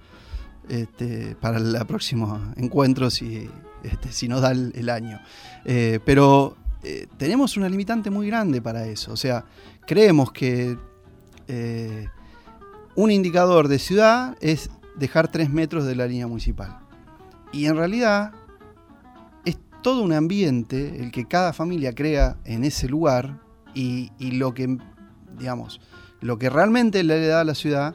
[0.68, 3.48] este, para el próximo encuentro, si,
[3.82, 5.20] este, si nos da el, año.
[5.64, 9.12] Eh, pero eh, tenemos una limitante muy grande para eso.
[9.12, 9.44] O sea,
[9.86, 10.76] creemos que
[11.48, 12.08] eh,
[12.94, 16.81] un indicador de ciudad es dejar tres metros de la línea municipal.
[17.52, 18.32] Y en realidad
[19.44, 23.40] es todo un ambiente el que cada familia crea en ese lugar
[23.74, 24.78] y, lo que,
[25.38, 25.80] digamos,
[26.20, 27.94] lo que realmente le da a la ciudad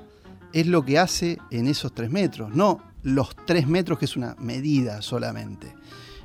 [0.54, 4.36] es lo que hace en esos tres metros, no los tres metros que es una
[4.39, 5.74] medida solamente.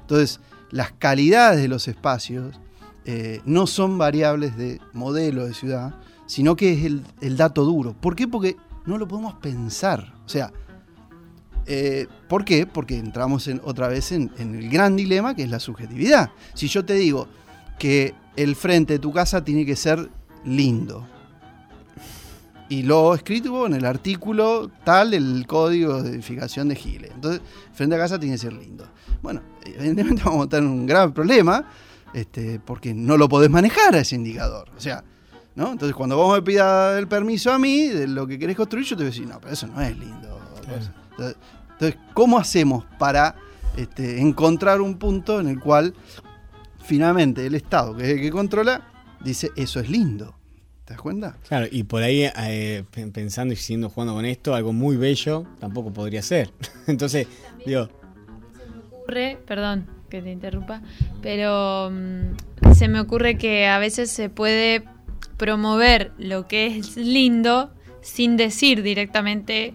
[0.01, 0.41] Entonces,
[0.71, 2.59] las calidades de los espacios
[3.05, 5.95] eh, no son variables de modelo de ciudad,
[6.27, 6.85] sino que es
[7.21, 7.95] el, dato duro.
[7.95, 8.27] ¿Por qué?
[8.27, 10.15] Porque no lo podemos pensar.
[10.25, 10.53] O sea,
[11.67, 12.67] eh, ¿por qué?
[12.67, 16.31] Porque entramos en, otra vez en, el gran dilema que es la subjetividad.
[16.55, 17.29] Si yo te digo
[17.79, 20.09] que el frente de tu casa tiene que ser
[20.45, 21.07] lindo,
[22.69, 27.11] y lo escrito en el artículo tal del código de edificación de Giles.
[27.15, 27.43] Entonces,
[27.75, 28.89] frente a casa tiene que ser lindo.
[29.21, 31.67] Bueno, evidentemente vamos a tener un grave problema
[32.15, 34.71] este, porque no lo podés manejar a ese indicador.
[34.75, 35.05] O sea,
[35.55, 35.73] ¿no?
[35.73, 38.97] Entonces, cuando vos me pidas el permiso a mí de lo que querés construir, yo
[38.97, 40.41] te voy a decir, no, pero eso no es lindo.
[41.19, 43.37] Entonces, ¿cómo hacemos para
[43.77, 45.95] este, encontrar un punto en el cual
[46.85, 48.83] finalmente el Estado, que es el que controla,
[49.21, 50.35] dice, eso es lindo?
[50.85, 51.37] ¿Te das cuenta?
[51.47, 55.93] Claro, y por ahí eh, pensando y siguiendo jugando con esto, algo muy bello tampoco
[55.93, 56.51] podría ser.
[56.87, 57.29] Entonces,
[57.65, 57.89] digo.
[58.57, 60.83] Se me ocurre, perdón que te interrumpa,
[61.23, 64.85] pero mm, se me ocurre que a veces se puede
[65.39, 67.73] promover lo que es lindo
[68.03, 69.75] sin decir directamente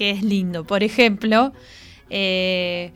[0.00, 0.64] que es lindo.
[0.64, 1.52] Por ejemplo,
[2.08, 2.94] eh,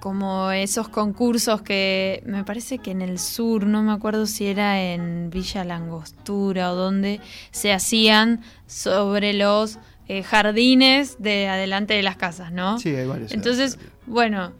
[0.00, 4.82] como esos concursos que me parece que en el sur, no me acuerdo si era
[4.82, 12.16] en Villa Langostura o donde se hacían sobre los eh, jardines de adelante de las
[12.16, 12.78] casas, ¿no?
[12.78, 13.32] Sí, hay varios.
[13.32, 14.54] Entonces, bueno,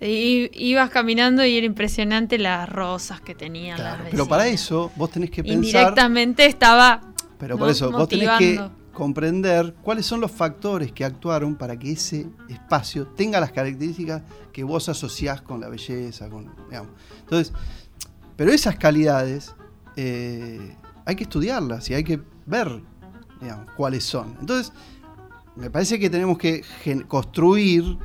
[0.00, 5.32] ibas caminando y era impresionante las rosas que tenían las Pero para eso vos tenés
[5.32, 5.64] que pensar...
[5.64, 7.00] Indirectamente estaba...
[7.40, 11.92] Pero por eso, vos tenés que comprender cuáles son los factores que actuaron para que
[11.92, 14.22] ese espacio tenga las características
[14.52, 16.50] que vos asociás con la belleza, con,
[17.20, 17.52] Entonces,
[18.36, 19.54] pero esas calidades
[19.96, 22.82] eh, hay que estudiarlas y hay que ver
[23.76, 24.36] cuáles son.
[24.40, 24.72] Entonces,
[25.56, 26.62] me parece que tenemos que
[27.08, 27.98] construir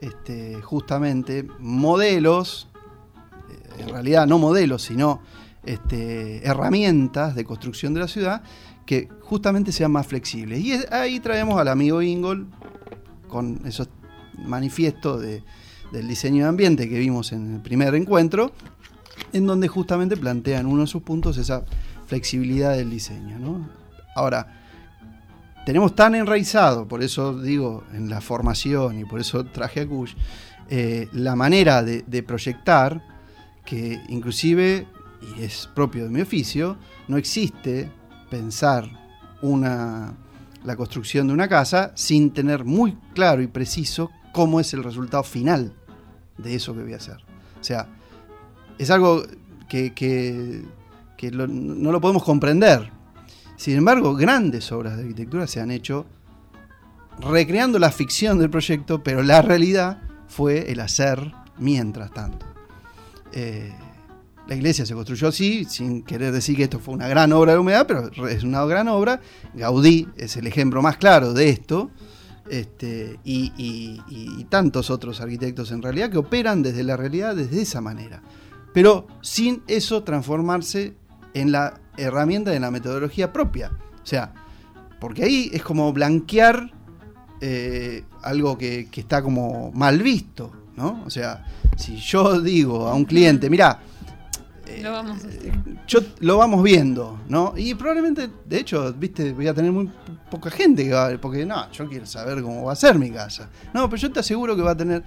[0.00, 2.68] este, justamente modelos,
[3.50, 5.20] eh, en realidad no modelos, sino
[5.64, 8.42] este, herramientas de construcción de la ciudad
[8.90, 10.58] que justamente sean más flexibles.
[10.58, 12.48] Y ahí traemos al amigo Ingol
[13.28, 13.88] con esos
[14.36, 18.50] manifiestos del diseño de ambiente que vimos en el primer encuentro,
[19.32, 21.64] en donde justamente plantean uno de sus puntos esa
[22.08, 23.38] flexibilidad del diseño.
[24.16, 24.60] Ahora,
[25.64, 30.14] tenemos tan enraizado, por eso digo en la formación y por eso traje a Kush,
[30.68, 33.00] eh, la manera de, de proyectar
[33.64, 34.88] que inclusive,
[35.38, 36.76] y es propio de mi oficio,
[37.06, 37.88] no existe
[38.30, 38.88] pensar
[39.42, 40.14] una,
[40.64, 45.22] la construcción de una casa sin tener muy claro y preciso cómo es el resultado
[45.22, 45.74] final
[46.38, 47.18] de eso que voy a hacer.
[47.60, 47.88] O sea,
[48.78, 49.22] es algo
[49.68, 50.64] que,
[51.32, 52.90] no lo podemos comprender.
[53.56, 56.06] Sin embargo, grandes obras de arquitectura se han hecho
[57.18, 62.46] recreando la ficción del proyecto, pero la realidad fue el hacer mientras tanto.
[63.32, 63.72] Eh,
[64.50, 67.60] la iglesia se construyó así, sin querer decir que esto fue una gran obra de
[67.60, 69.20] humedad, pero es una gran obra.
[69.54, 71.92] Gaudí es el ejemplo más claro de esto.
[72.48, 78.22] Este, y, tantos otros arquitectos en realidad que operan desde la realidad desde esa manera.
[78.74, 80.94] Pero sin eso transformarse
[81.32, 83.70] en la herramienta de la metodología propia.
[84.02, 84.34] O sea,
[84.98, 86.72] porque ahí es como blanquear
[87.40, 91.04] eh, algo que, que, está como mal visto, ¿no?
[91.06, 93.78] O sea, si yo digo a un cliente, mira,
[94.82, 95.18] lo vamos
[95.86, 97.54] yo, lo vamos viendo, ¿no?
[97.56, 99.90] Y probablemente, de hecho, viste, voy a tener muy
[100.30, 103.48] poca gente que va porque no, yo quiero saber cómo va a ser mi casa.
[103.74, 105.02] No, pero yo te aseguro que va a tener.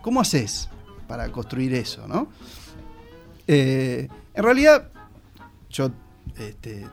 [0.00, 0.68] ¿Cómo haces
[1.08, 2.28] para construir eso, no?
[3.46, 4.90] Eh, en realidad,
[5.70, 5.90] yo
[6.36, 6.86] este,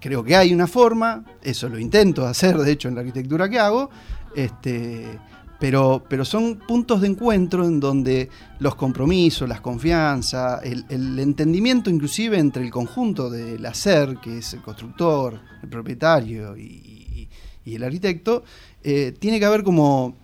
[0.00, 3.58] creo que hay una forma, eso lo intento hacer, de hecho, en la arquitectura que
[3.58, 3.90] hago.
[4.36, 5.18] Este,
[5.64, 12.38] pero, pero son puntos de encuentro en donde los compromisos, las confianzas, el, entendimiento inclusive
[12.38, 17.30] entre el conjunto del hacer, que es el constructor, el propietario y,
[17.64, 18.44] el arquitecto,
[18.82, 20.14] eh, tiene que haber como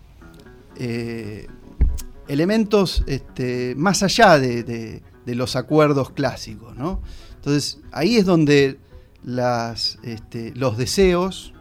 [0.77, 1.47] eh,
[2.29, 6.77] elementos este, más allá de, los acuerdos clásicos.
[6.77, 7.01] ¿no?
[7.37, 8.79] Entonces ahí es donde
[9.25, 11.55] las, este, los deseos,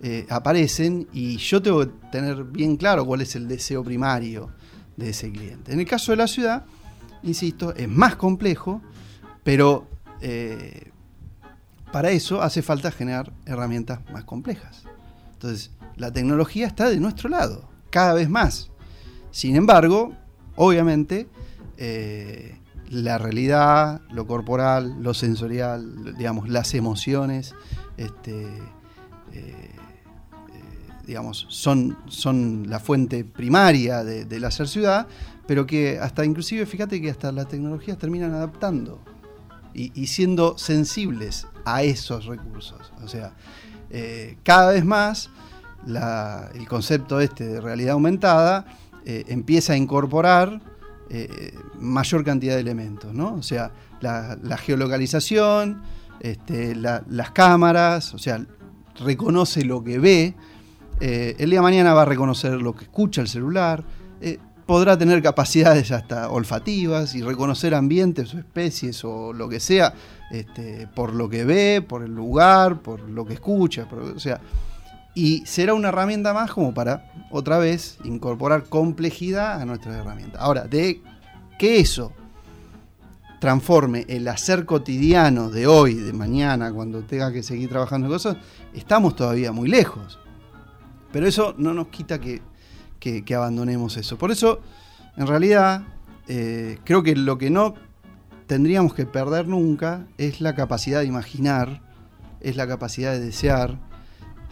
[0.00, 4.50] eh, aparecen y yo tengo que tener bien claro cuál es el deseo primario
[4.96, 5.72] de ese cliente.
[5.72, 6.64] En el caso de la ciudad,
[7.24, 8.80] insisto, es más complejo,
[9.42, 9.88] pero
[10.20, 10.92] eh,
[11.90, 14.84] para eso hace falta generar herramientas más complejas.
[15.32, 18.70] Entonces, la tecnología está de nuestro lado, cada vez más.
[19.32, 20.12] Sin embargo,
[20.54, 21.28] obviamente,
[21.76, 22.56] eh,
[22.88, 27.54] la realidad, lo corporal, lo sensorial, digamos, las emociones,
[27.96, 28.46] este,
[31.08, 35.06] digamos, son, son la fuente primaria de, la ser ciudad,
[35.46, 39.00] pero que hasta inclusive, fíjate que hasta las tecnologías terminan adaptando
[39.72, 42.92] y, siendo sensibles a esos recursos.
[43.02, 43.32] O sea,
[43.88, 45.30] eh, cada vez más
[45.86, 48.66] el concepto este de realidad aumentada
[49.06, 50.60] eh, empieza a incorporar
[51.08, 53.32] eh, mayor cantidad de elementos, ¿no?
[53.32, 55.80] O sea, la, geolocalización,
[56.20, 58.44] este, las cámaras, o sea,
[59.00, 60.34] reconoce lo que ve,
[61.00, 63.84] eh, el día de mañana va a reconocer lo que escucha el celular,
[64.20, 69.94] eh, podrá tener capacidades hasta olfativas y reconocer ambientes o especies o lo que sea
[70.30, 74.40] este, por lo que ve, por el lugar, por lo que escucha, o sea,
[75.14, 80.40] y será una herramienta más como para otra vez incorporar complejidad a nuestras herramientas.
[80.40, 81.02] Ahora, de
[81.58, 82.12] que eso
[83.40, 88.36] transforme el hacer cotidiano de hoy, de mañana, cuando tenga que seguir trabajando en cosas,
[88.74, 90.18] estamos todavía muy lejos.
[91.12, 92.42] Pero eso no nos quita que,
[93.34, 94.18] abandonemos eso.
[94.18, 94.60] Por eso,
[95.16, 95.82] en realidad,
[96.26, 97.74] eh, creo que lo que no
[98.46, 101.82] tendríamos que perder nunca es la capacidad de imaginar,
[102.40, 103.78] es la capacidad de desear,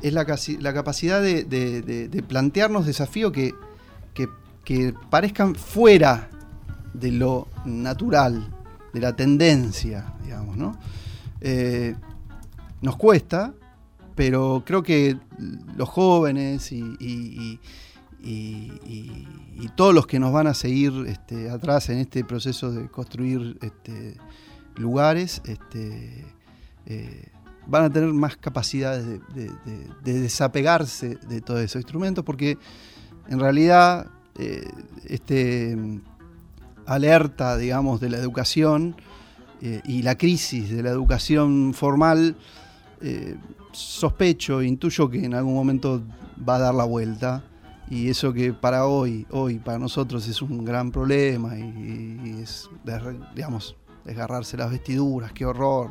[0.03, 0.27] es la,
[0.61, 3.55] la capacidad de, plantearnos desafíos que,
[5.11, 6.29] parezcan fuera
[6.93, 8.53] de lo natural,
[8.93, 10.77] de la tendencia, digamos, ¿no?
[11.41, 11.95] Eh,
[12.81, 13.55] nos cuesta,
[14.17, 15.17] pero creo que
[15.77, 17.61] los jóvenes y,
[19.77, 24.17] todos los que nos van a seguir este, atrás en este proceso de construir este,
[24.77, 26.25] lugares, este,
[26.87, 27.29] eh,
[27.67, 29.51] van a tener más capacidades de,
[30.03, 32.57] desapegarse de todos esos instrumentos, porque
[33.29, 34.07] en realidad
[34.39, 34.71] eh,
[36.87, 38.97] alerta, digamos, de la educación
[39.61, 42.37] eh, y la crisis de la educación formal
[43.73, 46.03] sospecho, intuyo que en algún momento
[46.49, 47.45] va a dar la vuelta
[47.89, 52.69] y eso que para hoy, hoy para nosotros es un gran problema y, es,
[53.35, 55.91] digamos, desgarrarse las vestiduras, qué horror,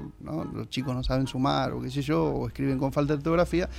[0.54, 3.70] los chicos no saben sumar o qué sé yo, o escriben con falta de ortografía,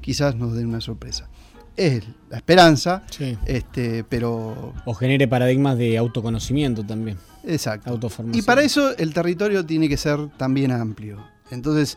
[0.00, 1.28] quizás nos den una sorpresa.
[1.76, 3.04] Es la esperanza,
[3.46, 4.74] este, pero...
[4.84, 7.18] O genere paradigmas de autoconocimiento también.
[7.44, 7.98] Exacto.
[8.32, 11.24] Y para eso el territorio tiene que ser también amplio.
[11.50, 11.96] Entonces,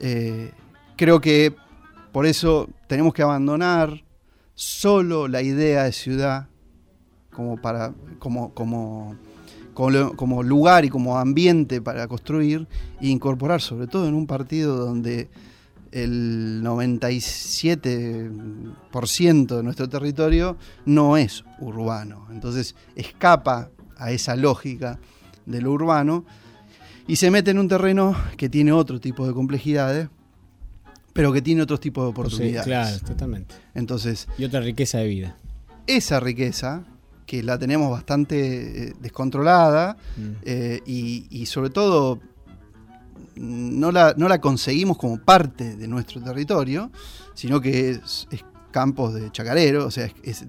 [0.00, 0.50] eh,
[0.96, 1.54] Creo que
[2.12, 4.04] por eso tenemos que abandonar
[4.54, 6.46] solo la idea de ciudad
[7.32, 9.16] como, para, como, como,
[9.74, 12.68] como, lugar y como ambiente para construir
[13.00, 15.28] e incorporar, sobre todo en un partido donde
[15.90, 22.28] el 97% de nuestro territorio no es urbano.
[22.30, 25.00] Entonces escapa a esa lógica
[25.44, 26.24] de lo urbano
[27.06, 30.08] y se mete en un terreno que tiene otro tipo de complejidades
[31.14, 32.64] pero que tiene otros tipos de oportunidades.
[32.64, 33.54] Sí, claro, totalmente.
[33.72, 35.36] Entonces, y otra riqueza de vida.
[35.86, 36.84] Esa riqueza,
[37.24, 40.30] que la tenemos bastante eh, descontrolada mm.
[40.42, 42.20] eh, y, sobre todo
[43.36, 46.90] no la, no la, conseguimos como parte de nuestro territorio,
[47.34, 48.26] sino que es,
[48.72, 50.44] campos de chacarero, o sea, es,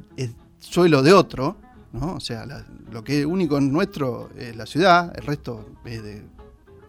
[0.60, 1.58] suelo de otro,
[1.94, 2.16] ¿no?
[2.16, 2.46] O sea,
[2.92, 6.24] lo que es único en nuestro es la ciudad, el resto es de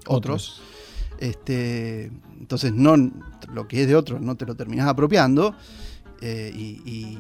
[0.06, 0.62] otros.
[1.18, 2.94] Este, entonces no,
[3.52, 5.54] lo que es de otro no te lo terminás apropiando
[6.20, 7.18] eh, y,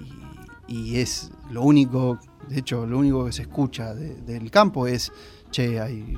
[0.96, 2.18] es lo único,
[2.48, 5.12] de hecho lo único que se escucha del campo es,
[5.50, 6.14] che, hay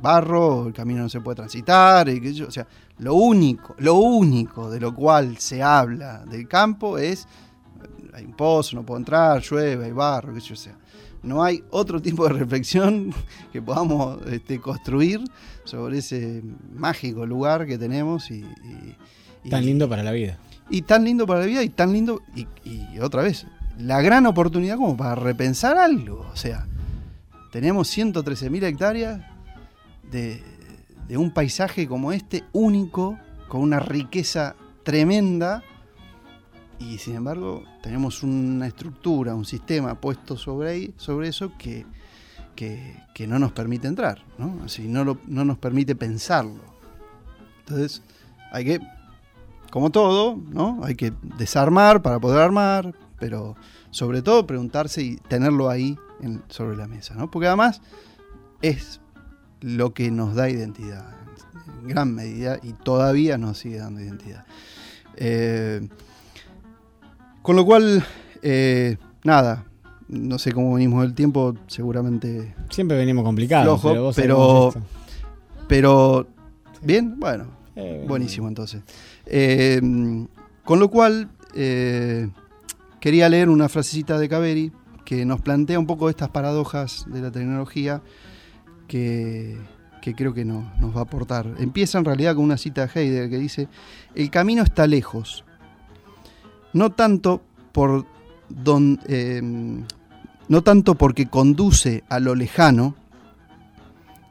[0.00, 2.66] barro, el camino no se puede transitar, y o sea,
[2.98, 7.28] lo único, lo único de lo cual se habla del campo es,
[8.14, 10.78] hay un pozo, no puedo entrar, llueve, hay barro, qué yo, sea
[11.26, 13.12] no hay otro tipo de reflexión
[13.52, 15.20] que podamos este, construir
[15.64, 18.44] sobre ese mágico lugar que tenemos y,
[19.50, 20.38] tan lindo para la vida.
[20.70, 23.46] Y tan lindo para la vida y tan lindo, y, otra vez,
[23.78, 26.26] la gran oportunidad como para repensar algo.
[26.32, 26.66] O sea,
[27.52, 29.20] tenemos 113.000 hectáreas
[30.10, 30.42] de,
[31.08, 33.18] de un paisaje como este, único,
[33.48, 35.62] con una riqueza tremenda
[36.78, 41.86] y sin embargo tenemos una estructura, un sistema puesto sobre, ahí, sobre eso que,
[42.54, 44.60] que, no nos permite entrar, ¿no?
[44.64, 46.60] Así no, no nos permite pensarlo.
[47.60, 48.02] Entonces
[48.52, 48.80] hay que,
[49.70, 50.80] como todo, ¿no?
[50.84, 53.56] hay que desarmar para poder armar, pero
[53.90, 55.98] sobre todo preguntarse y tenerlo ahí
[56.48, 57.30] sobre la mesa, ¿no?
[57.30, 57.82] porque además
[58.62, 59.00] es
[59.60, 61.06] lo que nos da identidad,
[61.80, 64.46] en gran medida, y todavía nos sigue dando identidad.
[65.16, 65.88] Eh,
[67.46, 68.04] con lo cual,
[68.42, 69.66] eh, nada,
[70.08, 72.56] no sé cómo venimos del tiempo, seguramente...
[72.70, 74.74] Siempre venimos complicados, pero, pero,
[75.68, 76.26] pero,
[76.82, 78.82] bien, bueno, eh, buenísimo entonces.
[80.64, 81.28] con lo cual,
[82.98, 84.72] quería leer una frasecita de Caveri
[85.04, 88.02] que nos plantea un poco estas paradojas de la tecnología
[88.88, 89.56] que,
[90.16, 90.64] creo que nos
[90.96, 91.54] va a aportar.
[91.60, 93.68] Empieza en realidad con una cita de Heidegger que dice,
[94.16, 95.44] el camino está lejos,
[96.76, 98.06] no tanto por
[99.08, 99.84] em,
[100.48, 102.94] no tanto porque conduce a lo lejano,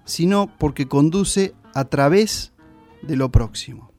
[0.05, 2.53] sino porque conduce a través
[3.01, 3.91] de lo próximo.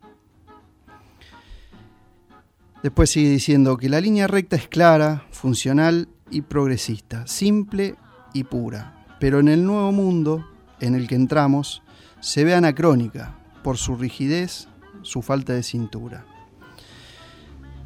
[2.82, 7.97] Después sigue diciendo que la línea recta es clara, funcional y progresista, simple
[8.32, 10.47] y pura pero en el nuevo mundo
[10.80, 11.82] en el que entramos
[12.20, 14.68] se ve anacrónica por su rigidez,
[15.03, 16.26] su falta de cintura.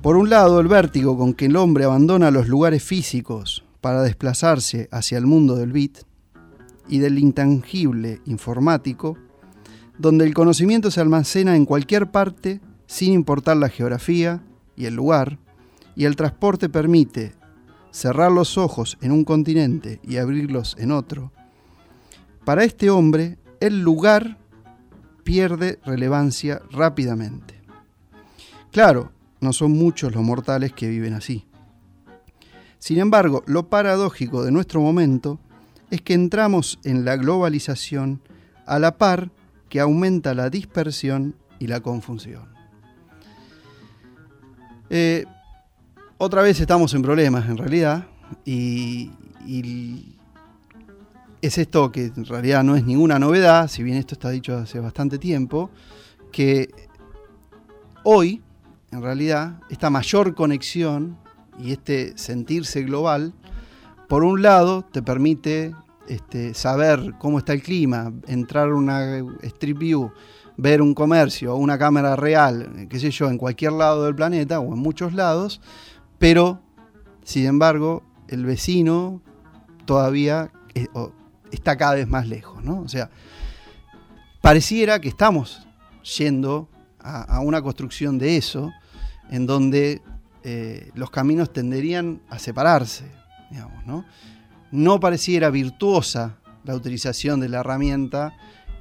[0.02, 4.88] Por un lado, el vértigo con que el hombre abandona los lugares físicos para desplazarse
[4.90, 5.98] hacia el mundo del bit
[6.88, 9.18] y del intangible informático,
[9.98, 14.42] donde el conocimiento se almacena en cualquier parte sin importar la geografía
[14.74, 15.38] y el lugar,
[15.94, 17.34] y el transporte permite
[17.90, 21.30] cerrar los ojos en un continente y abrirlos en otro,
[22.46, 24.38] para este hombre el lugar
[25.24, 27.60] pierde relevancia rápidamente.
[28.70, 31.46] Claro, no son muchos los mortales que viven así.
[32.78, 35.38] Sin embargo, lo paradójico de nuestro momento
[35.90, 38.22] es que entramos en la globalización
[38.66, 39.30] a la par
[39.68, 42.48] que aumenta la dispersión y la confusión.
[44.88, 45.24] Eh,
[46.18, 48.06] otra vez estamos en problemas en realidad
[48.44, 49.10] y,
[51.42, 54.78] es esto que en realidad no es ninguna novedad, si bien esto está dicho hace
[54.78, 55.70] bastante tiempo,
[56.30, 56.68] que
[58.04, 58.42] hoy
[58.92, 61.18] en realidad esta mayor conexión
[61.58, 63.34] y este sentirse global,
[64.08, 65.74] por un lado te permite
[66.08, 70.10] este, saber cómo está el clima, entrar a una Street View,
[70.56, 74.72] ver un comercio, una cámara real, qué sé yo, en cualquier lado del planeta o
[74.72, 75.60] en muchos lados,
[76.18, 76.60] pero,
[77.22, 79.22] sin embargo, el vecino
[79.86, 80.52] todavía
[81.50, 82.80] está cada vez más lejos, ¿no?
[82.80, 83.10] O sea,
[84.40, 85.66] pareciera que estamos
[86.18, 86.68] yendo
[86.98, 88.72] a, una construcción de eso,
[89.30, 90.02] en donde
[90.44, 93.04] eh, los caminos tenderían a separarse,
[93.86, 94.04] ¿no?
[94.70, 98.36] No pareciera virtuosa la utilización de la herramienta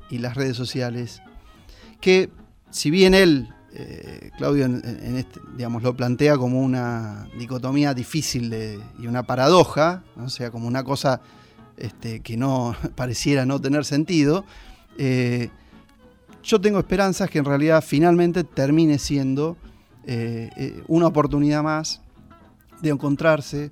[0.09, 1.21] y las redes sociales,
[2.01, 2.29] que
[2.69, 8.53] si bien él eh, Claudio en, este, lo plantea como una dicotomía difícil
[8.99, 11.21] y una paradoja, o sea, como una cosa
[11.77, 14.45] este, que no pareciera no tener sentido.
[14.97, 15.49] Eh,
[16.43, 19.57] yo tengo esperanzas que en realidad finalmente termine siendo
[20.11, 22.01] eh, una oportunidad más
[22.81, 23.71] de encontrarse.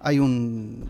[0.00, 0.84] hay un,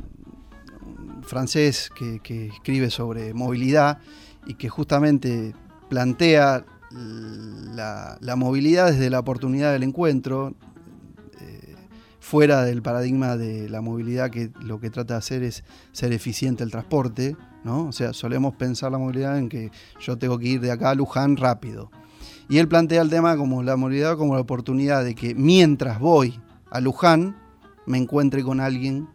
[1.22, 3.98] francés que escribe sobre movilidad
[4.46, 5.54] y que justamente
[5.88, 6.64] plantea
[8.20, 10.54] la, movilidad desde la oportunidad del encuentro,
[11.40, 11.74] eh,
[12.20, 16.64] fuera del paradigma de la movilidad que lo que trata de hacer es ser eficiente
[16.64, 17.86] el transporte, ¿no?
[17.86, 20.94] O sea, solemos pensar la movilidad en que yo tengo que ir de acá a
[20.94, 21.90] Luján rápido.
[22.48, 26.40] Y él plantea el tema como la movilidad como la oportunidad de que mientras voy
[26.70, 27.36] a Luján
[27.86, 29.08] me encuentre con alguien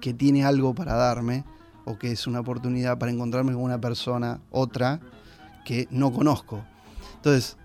[0.00, 1.44] que tiene algo para darme
[1.84, 5.00] o que es una oportunidad para encontrarme con una persona, otra,
[5.64, 6.64] que no conozco.
[7.16, 7.56] Entonces,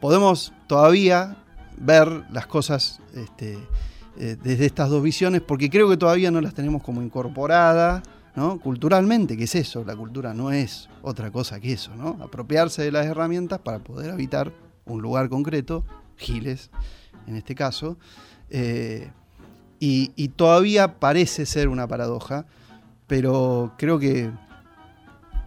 [0.00, 1.36] podemos todavía
[1.76, 3.58] ver las cosas este,
[4.16, 8.02] eh, desde estas dos visiones, porque creo que todavía no las tenemos como incorporadas,
[8.36, 8.58] ¿no?
[8.60, 9.84] Culturalmente, ¿qué es eso?
[9.84, 12.18] La cultura no es otra cosa que eso, ¿no?
[12.22, 14.52] Apropiarse de las herramientas para poder habitar
[14.84, 15.84] un lugar concreto,
[16.16, 16.70] Giles,
[17.26, 17.96] en este caso,
[18.50, 19.10] eh,
[19.82, 22.44] y todavía parece ser una paradoja,
[23.06, 24.30] pero creo que,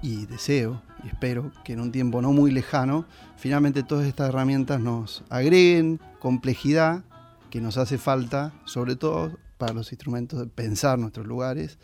[0.02, 3.06] y deseo, y espero que en un tiempo no muy lejano,
[3.38, 7.04] finalmente todas estas herramientas nos agreguen complejidad
[7.50, 11.78] que nos hace falta, sobre todo para los instrumentos de pensar nuestros lugares,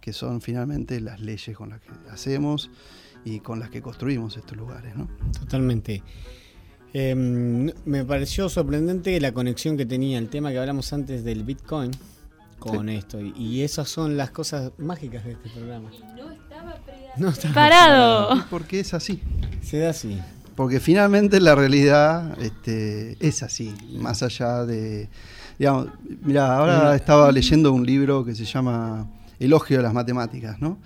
[0.00, 2.70] que son finalmente las leyes con las que hacemos
[3.24, 4.94] y con las que construimos estos lugares.
[4.96, 5.08] ¿no?
[5.38, 6.02] Totalmente.
[6.92, 11.90] Em, me pareció sorprendente la conexión que tenía el tema que hablamos antes del Bitcoin
[12.58, 13.20] con esto.
[13.20, 15.90] Y, esas son las cosas mágicas de este programa.
[17.16, 18.44] No Parado.
[18.50, 19.20] Porque es así.
[19.62, 20.18] Se da así.
[20.54, 25.10] Porque finalmente la realidad este, es así, más allá de...
[25.58, 25.88] Digamos,
[26.22, 29.06] mira, ahora estaba leyendo un libro que se llama
[29.38, 30.78] Elogio de las Matemáticas, ¿no?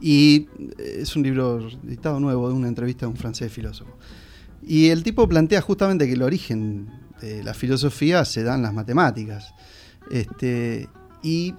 [0.00, 3.96] Y es un libro editado nuevo de una entrevista de un francés filósofo.
[4.62, 8.74] Y el tipo plantea justamente que el origen de la filosofía se da en las
[8.74, 9.54] matemáticas.
[10.10, 10.88] Este,
[11.22, 11.54] y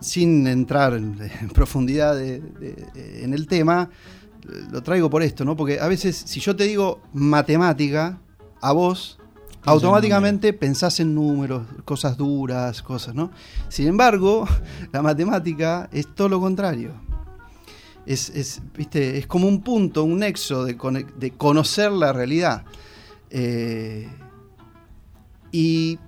[0.00, 1.18] sin entrar en,
[1.52, 3.90] profundidad en el tema,
[4.70, 5.56] lo traigo por esto, ¿no?
[5.56, 8.20] Porque a veces, si yo te digo matemática,
[8.60, 9.19] a vos
[9.64, 13.30] automáticamente pensás en números, cosas duras, cosas, ¿no?
[13.68, 14.46] Sin embargo,
[14.92, 16.92] la matemática es todo lo contrario.
[18.06, 19.18] Es, ¿viste?
[19.18, 20.76] es como un punto, un nexo de,
[21.36, 22.64] conocer la realidad.
[23.30, 24.08] Eh,
[25.52, 25.98] y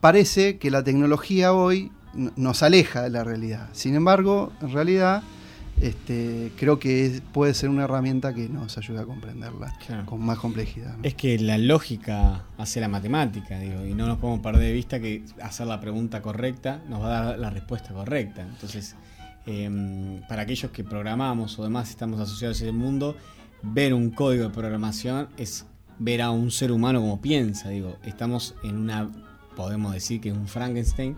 [0.00, 3.68] parece que la tecnología hoy nos aleja de la realidad.
[3.72, 5.22] Sin embargo, en realidad
[5.80, 9.74] este, creo que puede ser una herramienta que nos ayuda a comprenderla
[10.06, 10.96] con más complejidad.
[11.02, 15.00] Es que la lógica hace la matemática, digo, y no nos podemos perder de vista
[15.00, 18.42] que hacer la pregunta correcta nos va a dar la respuesta correcta.
[18.42, 18.94] Entonces,
[19.46, 23.16] em, para aquellos que programamos o demás estamos asociados a ese mundo,
[23.62, 25.66] ver un código de programación es
[25.98, 29.10] ver a un ser humano como piensa, digo, estamos en una,
[29.56, 31.16] podemos decir que es un Frankenstein,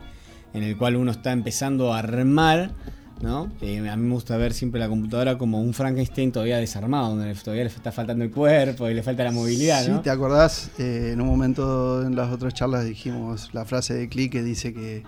[0.52, 2.72] en el cual uno está empezando a armar
[3.20, 3.50] ¿no?
[3.60, 7.34] Eh, a mí me gusta ver siempre la computadora como un Frankenstein todavía desarmado, donde
[7.34, 9.84] todavía le está faltando el cuerpo y le falta la movilidad.
[9.84, 10.70] Sí, ¿te acordás?
[10.78, 14.72] Eh, en un momento en las otras charlas dijimos la frase de Click que dice
[14.72, 15.04] que,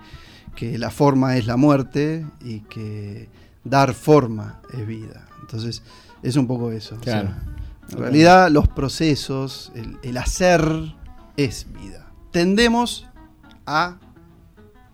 [0.77, 3.29] la forma es la muerte y que
[3.63, 5.25] dar forma es vida.
[5.39, 5.83] Entonces,
[6.21, 6.97] es un poco eso.
[7.05, 9.71] en realidad, los procesos,
[10.03, 10.61] el, hacer
[11.37, 12.11] es vida.
[12.31, 13.07] Tendemos
[13.65, 13.99] a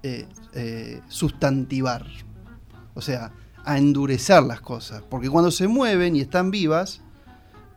[0.03, 2.05] eh, sustantivar
[2.95, 3.31] o sea,
[3.63, 5.03] a endurecer las cosas.
[5.07, 7.01] Porque cuando se mueven y están vivas,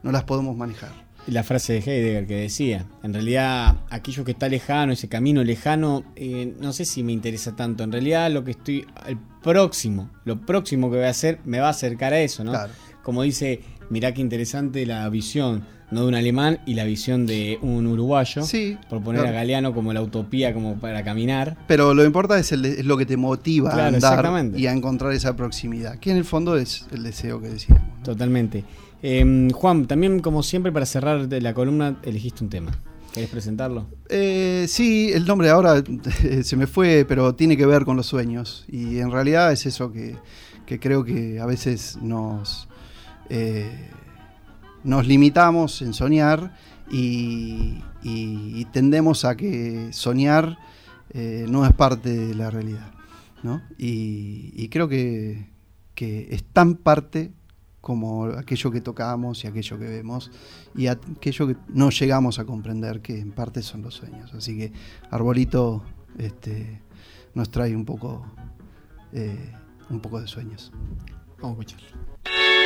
[0.02, 0.90] no las podemos manejar.
[1.26, 5.44] Y la frase de Heidegger que decía, en realidad aquello que está lejano, ese camino
[5.44, 7.84] lejano, eh, no sé si me interesa tanto.
[7.84, 11.66] En realidad lo que estoy, el próximo, lo próximo que voy a hacer me va
[11.66, 12.52] a acercar a eso, ¿no?
[13.02, 13.60] Como dice,
[13.90, 18.42] mirá qué interesante la visión no de un alemán y la visión de un uruguayo.
[18.42, 18.76] Sí.
[18.90, 21.56] Por poner a Galeano como la utopía, como para caminar.
[21.66, 25.34] Pero lo importante es, es lo que te motiva a andar y a encontrar esa
[25.34, 28.02] proximidad, que en el fondo es el deseo que decíamos.
[28.02, 28.64] Totalmente.
[29.02, 32.72] Em, Juan, también como siempre para cerrar la columna elegiste un tema.
[33.12, 33.86] ¿Querés presentarlo?
[34.08, 35.82] Eh, sí, el nombre ahora
[36.42, 38.64] se me fue, pero tiene que ver con los sueños.
[38.68, 40.16] Y en realidad es eso que,
[40.78, 42.67] creo que a veces nos...
[43.28, 43.90] Eh,
[44.84, 46.54] nos limitamos en soñar
[46.90, 47.82] y,
[48.72, 50.58] tendemos a que soñar
[51.10, 52.92] eh, no es parte de la realidad.
[53.42, 53.62] ¿no?
[53.76, 55.48] Y, creo que,
[55.96, 57.32] es tan parte
[57.80, 60.30] como aquello que tocamos y aquello que vemos
[60.74, 64.32] y aquello que no llegamos a comprender que en parte son los sueños.
[64.34, 64.72] Así que
[65.10, 65.82] Arbolito
[66.18, 66.82] este,
[67.34, 68.26] nos trae un poco,
[69.12, 69.52] eh,
[69.90, 70.72] un poco de sueños.
[71.40, 72.17] Vamos a escucharlo.